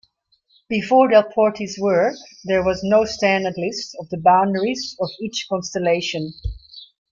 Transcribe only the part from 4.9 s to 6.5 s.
of each constellation.